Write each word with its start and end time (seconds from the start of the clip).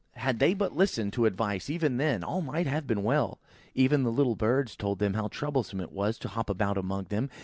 Had 0.15 0.39
they 0.39 0.55
but 0.55 0.75
listened 0.75 1.13
to 1.13 1.27
advice, 1.27 1.69
even 1.69 1.97
then, 1.97 2.23
all 2.23 2.41
might 2.41 2.65
have 2.65 2.87
been 2.87 3.03
well. 3.03 3.37
Even 3.75 4.01
the 4.01 4.11
little 4.11 4.35
birds 4.35 4.75
told 4.75 4.97
them 4.97 5.13
how 5.13 5.27
troublesome 5.27 5.79
it 5.79 5.91
was 5.91 6.17
to 6.17 6.27
hop 6.29 6.49
about 6.49 6.75
among 6.75 7.03
them. 7.09 7.29